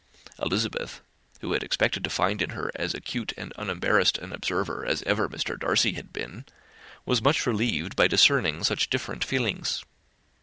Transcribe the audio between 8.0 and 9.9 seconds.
discerning such different feelings.